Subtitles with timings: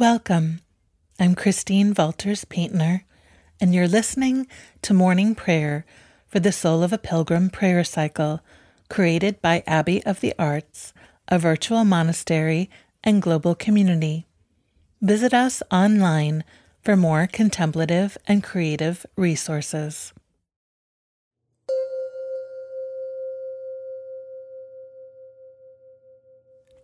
[0.00, 0.62] Welcome.
[1.18, 3.04] I'm Christine Valters Paintner,
[3.60, 4.46] and you're listening
[4.80, 5.84] to Morning Prayer
[6.26, 8.40] for the Soul of a Pilgrim prayer cycle
[8.88, 10.94] created by Abbey of the Arts,
[11.28, 12.70] a virtual monastery
[13.04, 14.26] and global community.
[15.02, 16.44] Visit us online
[16.80, 20.14] for more contemplative and creative resources.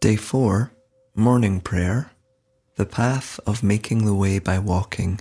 [0.02, 0.70] Day 4
[1.14, 2.10] Morning Prayer
[2.76, 5.18] the path of making the way by walking.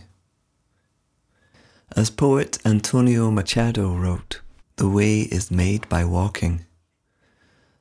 [1.96, 4.42] As poet Antonio Machado wrote,
[4.76, 6.66] the way is made by walking.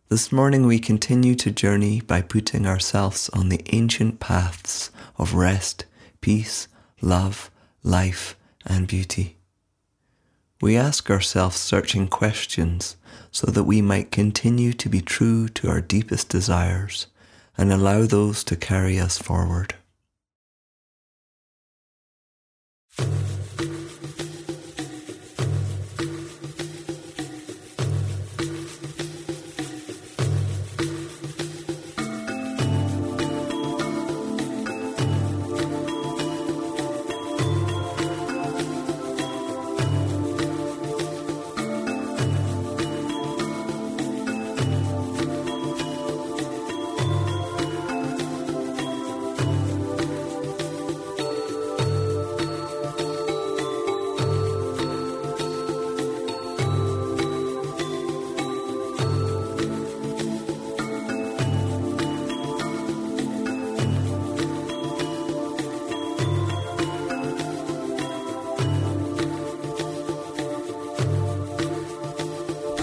[0.09, 5.87] This morning we continue to journey by putting ourselves on the ancient paths of rest,
[6.21, 6.69] peace,
[7.01, 7.51] love,
[7.83, 9.39] life, and beauty.
[10.61, 12.95] We ask ourselves searching questions
[13.33, 17.09] so that we might continue to be true to our deepest desires
[17.57, 19.75] and allow those to carry us forward.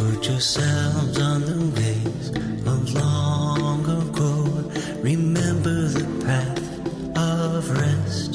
[0.01, 2.29] Put yourselves on the ways
[2.65, 4.33] of long ago.
[5.03, 8.33] Remember the path of rest.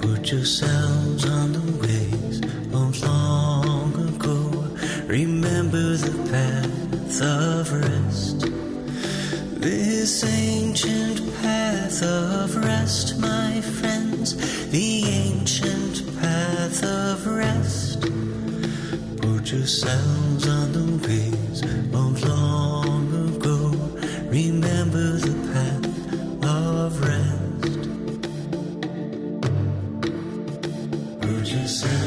[0.00, 2.40] Put yourselves on the ways
[2.72, 4.38] of long ago.
[5.06, 8.40] Remember the path of rest.
[9.60, 14.34] This ancient path of rest, my friends.
[14.70, 17.37] The ancient path of rest.
[19.48, 21.62] Put yourselves on the ways
[21.94, 23.56] of long ago.
[24.28, 25.86] Remember the path
[26.44, 27.88] of rest.
[31.50, 31.97] Yourselves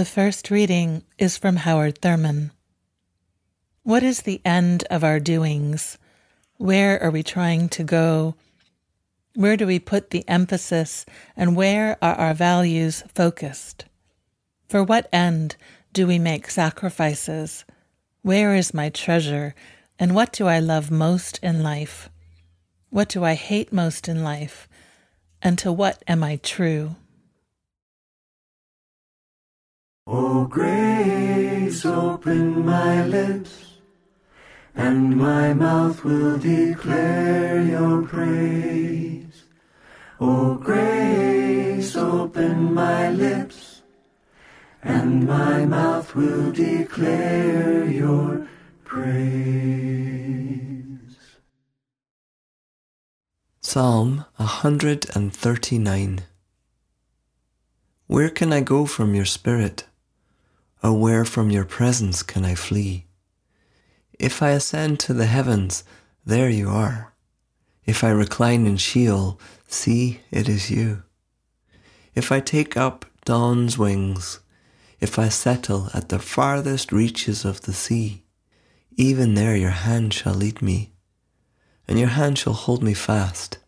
[0.00, 2.52] The first reading is from Howard Thurman.
[3.82, 5.98] What is the end of our doings?
[6.56, 8.34] Where are we trying to go?
[9.34, 11.04] Where do we put the emphasis
[11.36, 13.84] and where are our values focused?
[14.70, 15.56] For what end
[15.92, 17.66] do we make sacrifices?
[18.22, 19.54] Where is my treasure
[19.98, 22.08] and what do I love most in life?
[22.88, 24.66] What do I hate most in life?
[25.42, 26.96] And to what am I true?
[30.12, 33.78] O grace, open my lips,
[34.74, 39.44] and my mouth will declare your praise.
[40.18, 43.82] O grace, open my lips,
[44.82, 48.48] and my mouth will declare your
[48.82, 49.38] praise.
[53.60, 56.22] Psalm 139
[58.08, 59.84] Where can I go from your spirit?
[60.82, 63.06] Or where from your presence can I flee?
[64.18, 65.84] If I ascend to the heavens,
[66.24, 67.14] there you are.
[67.84, 71.02] If I recline in Sheol, see, it is you.
[72.14, 74.40] If I take up dawn's wings,
[75.00, 78.24] if I settle at the farthest reaches of the sea,
[78.96, 80.92] even there your hand shall lead me,
[81.88, 83.58] and your hand shall hold me fast.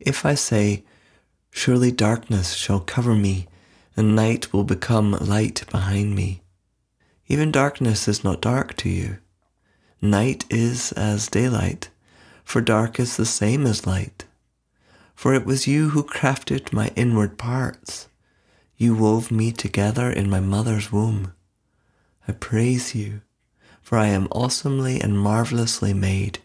[0.00, 0.84] If I say,
[1.50, 3.46] Surely darkness shall cover me,
[3.96, 6.42] and night will become light behind me.
[7.26, 9.18] Even darkness is not dark to you.
[10.00, 11.88] Night is as daylight,
[12.44, 14.24] for dark is the same as light.
[15.14, 18.08] For it was you who crafted my inward parts.
[18.76, 21.32] You wove me together in my mother's womb.
[22.26, 23.22] I praise you,
[23.80, 26.40] for I am awesomely and marvelously made.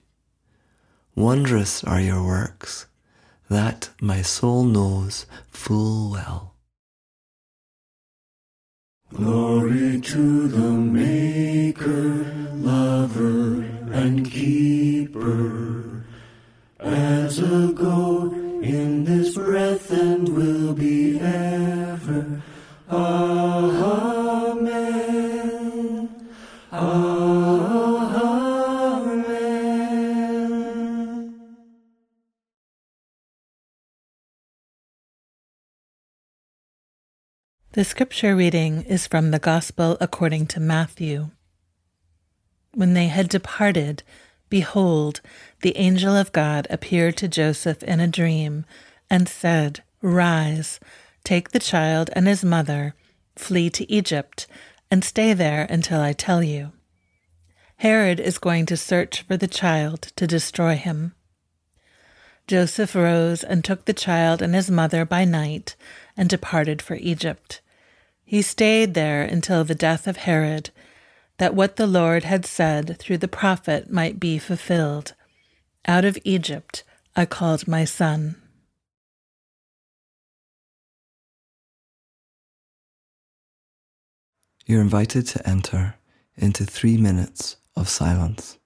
[1.15, 2.85] Wondrous are your works,
[3.49, 6.55] that my soul knows full well.
[9.13, 16.03] Glory to the Maker, Lover, and Keeper,
[16.79, 22.43] as a go in this breath and will be ever.
[37.73, 41.29] The scripture reading is from the Gospel according to Matthew.
[42.73, 44.01] When they had departed,
[44.49, 45.21] behold,
[45.61, 48.65] the angel of God appeared to Joseph in a dream
[49.07, 50.79] and said, Rise,
[51.23, 52.95] take the child and his mother,
[53.35, 54.47] flee to Egypt,
[54.89, 56.71] and stay there until I tell you.
[57.77, 61.13] Herod is going to search for the child to destroy him.
[62.49, 65.75] Joseph rose and took the child and his mother by night
[66.19, 67.61] and departed for Egypt.
[68.25, 70.69] He stayed there until the death of Herod,
[71.37, 75.13] that what the Lord had said through the prophet might be fulfilled.
[75.87, 76.83] Out of Egypt
[77.15, 78.35] I called my son.
[84.65, 85.95] You're invited to enter
[86.35, 88.58] into three minutes of silence.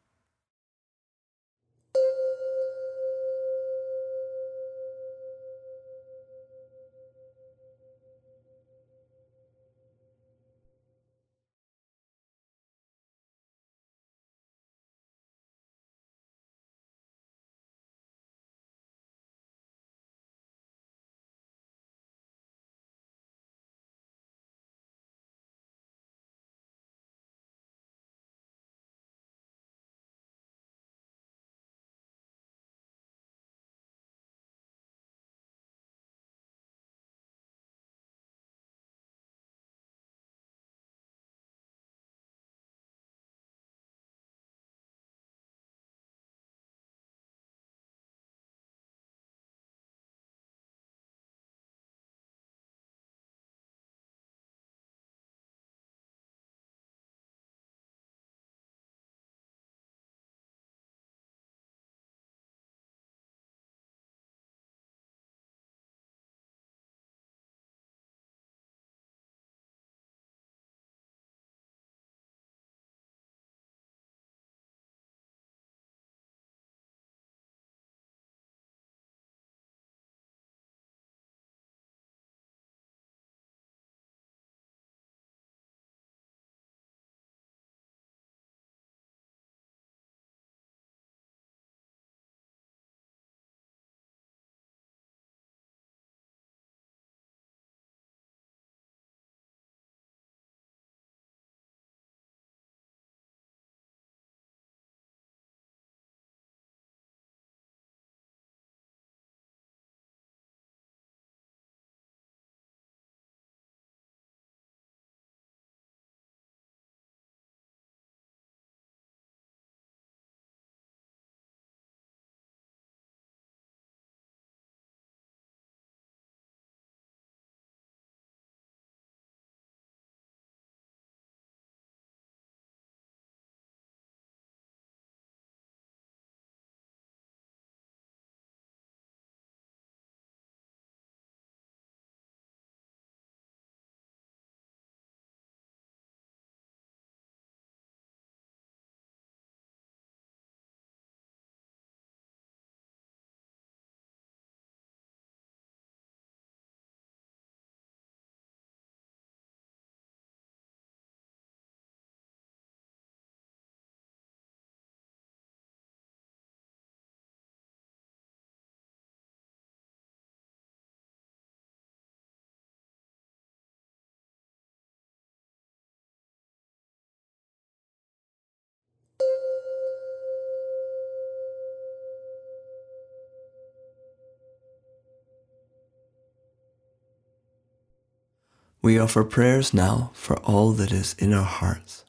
[188.84, 192.04] We offer prayers now for all that is in our hearts.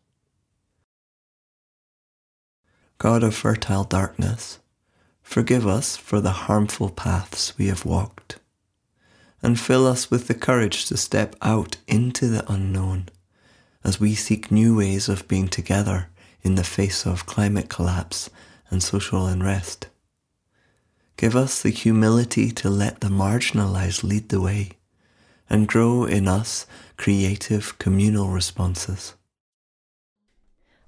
[2.99, 4.59] God of fertile darkness,
[5.23, 8.41] forgive us for the harmful paths we have walked,
[9.41, 13.09] and fill us with the courage to step out into the unknown
[13.85, 16.09] as we seek new ways of being together
[16.43, 18.31] in the face of climate collapse
[18.69, 19.87] and social unrest.
[21.17, 24.73] Give us the humility to let the marginalized lead the way
[25.49, 29.15] and grow in us creative communal responses.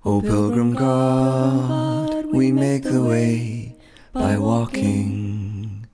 [0.04, 3.76] O Pilgrim God, we make the way
[4.12, 5.86] by walking.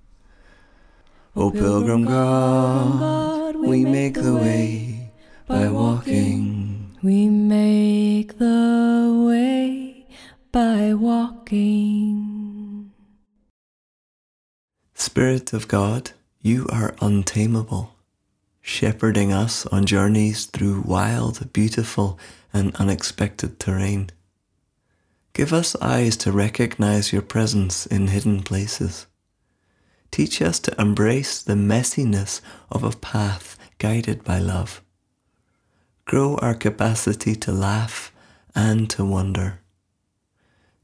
[1.35, 5.11] O Pilgrim God, we make the way
[5.47, 6.95] by walking.
[7.03, 10.07] We make the way
[10.53, 12.93] by walking.
[14.95, 16.11] Spirit of God,
[16.43, 17.92] you are untamable,
[18.63, 22.19] shepherding us on journeys through wild, beautiful,
[22.53, 24.09] and unexpected terrain.
[25.33, 29.07] Give us eyes to recognize your presence in hidden places.
[30.11, 32.41] Teach us to embrace the messiness
[32.71, 34.83] of a path guided by love.
[36.05, 38.13] Grow our capacity to laugh
[38.55, 39.61] and to wonder.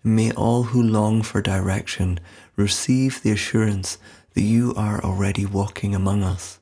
[0.03, 2.19] May all who long for direction
[2.57, 3.99] receive the assurance
[4.33, 6.59] that you are already walking among us.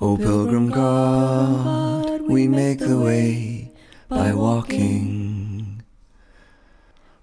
[0.00, 3.72] O Pilgrim God, we make the way
[4.08, 5.82] by walking.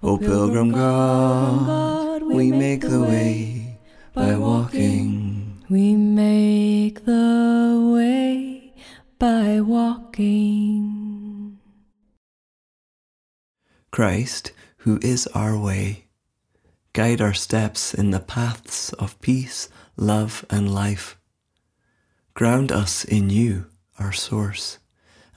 [0.03, 3.79] O Pilgrim God, we make the way
[4.13, 5.63] by walking.
[5.69, 8.73] We make the way
[9.19, 11.57] by walking.
[13.89, 16.07] Christ, who is our way,
[16.91, 21.17] guide our steps in the paths of peace, love, and life.
[22.35, 24.77] Ground us in you, our source,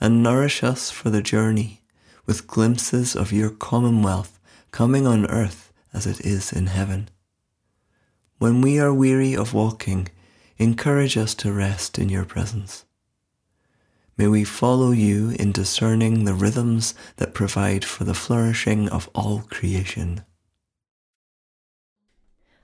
[0.01, 1.81] and nourish us for the journey
[2.25, 4.37] with glimpses of your commonwealth
[4.71, 7.07] coming on earth as it is in heaven.
[8.37, 10.09] When we are weary of walking,
[10.57, 12.83] encourage us to rest in your presence.
[14.17, 19.43] May we follow you in discerning the rhythms that provide for the flourishing of all
[19.49, 20.25] creation.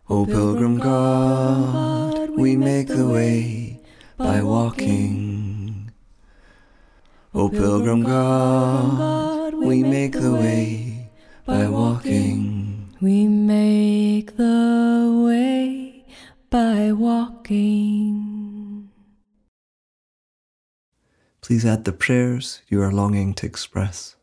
[0.10, 3.75] O Pilgrim God, we make the way
[4.18, 5.92] by walking.
[7.34, 11.10] O Pilgrim God, we make the way
[11.46, 12.96] by walking.
[13.02, 16.06] We make the way
[16.50, 18.90] by walking.
[21.42, 24.15] Please add the prayers you are longing to express.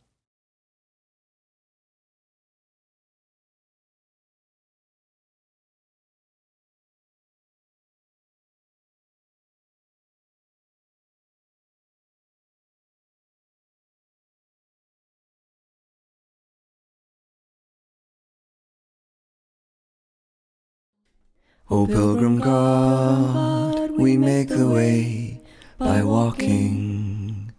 [21.70, 25.40] O Pilgrim God, we make the way
[25.78, 27.52] by walking.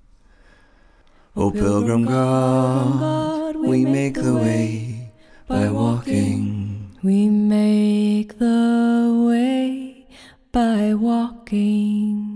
[1.35, 5.11] O Pilgrim God, we make the way
[5.47, 6.91] by walking.
[7.01, 10.05] We make the way
[10.51, 12.32] by walking.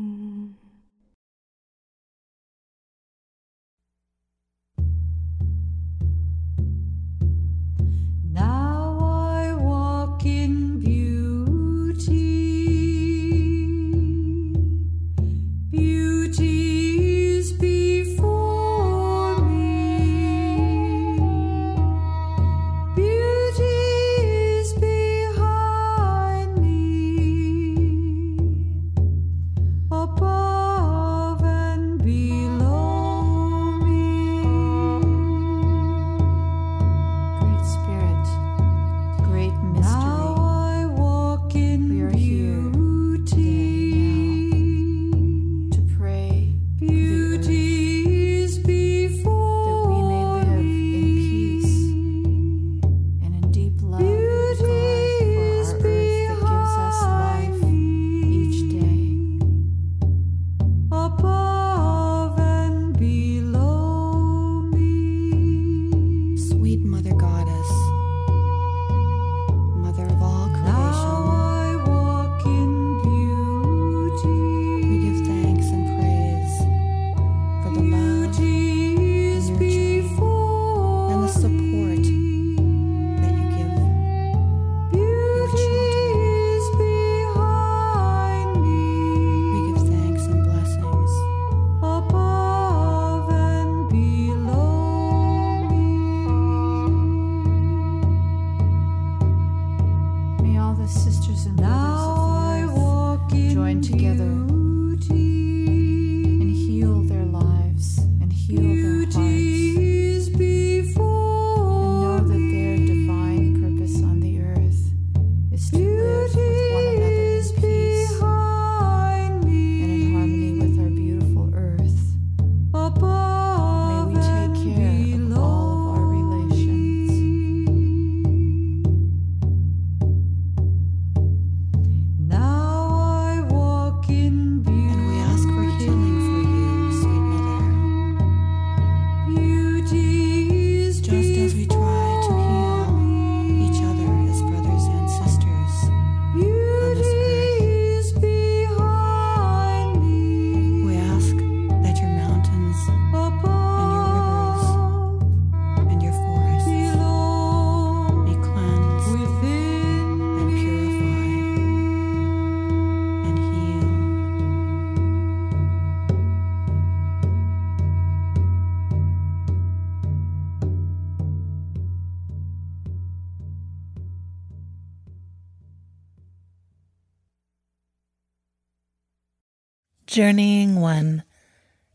[180.17, 181.21] Journeying One,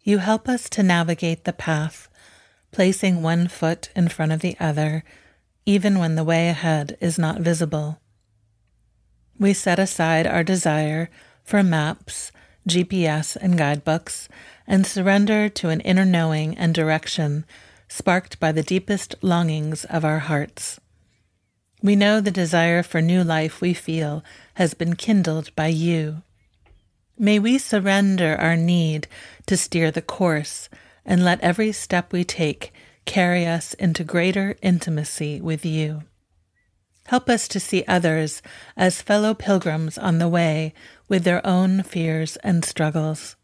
[0.04, 2.08] you help us to navigate the path,
[2.70, 5.02] placing one foot in front of the other,
[5.66, 7.98] even when the way ahead is not visible.
[9.40, 11.10] We set aside our desire
[11.42, 12.30] for maps,
[12.68, 14.28] GPS, and guidebooks
[14.68, 17.44] and surrender to an inner knowing and direction
[17.88, 20.78] sparked by the deepest longings of our hearts.
[21.82, 24.22] We know the desire for new life we feel
[24.54, 26.22] has been kindled by you.
[27.18, 29.06] May we surrender our need
[29.46, 30.68] to steer the course
[31.04, 32.72] and let every step we take
[33.04, 36.02] carry us into greater intimacy with you.
[37.06, 38.42] Help us to see others
[38.76, 40.72] as fellow pilgrims on the way
[41.08, 43.36] with their own fears and struggles.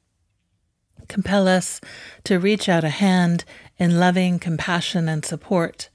[1.09, 1.81] Compel us
[2.25, 3.45] to reach out a hand
[3.79, 5.89] in loving compassion and support,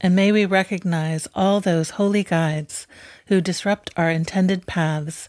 [0.00, 2.86] and may we recognize all those holy guides
[3.26, 5.28] who disrupt our intended paths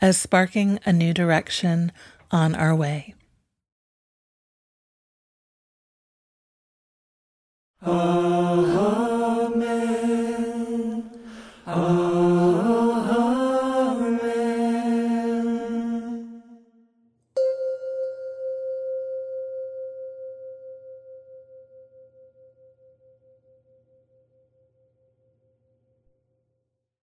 [0.00, 1.92] as sparking a new direction
[2.30, 3.14] on our way.
[7.82, 8.70] Amen.
[11.66, 12.09] Amen.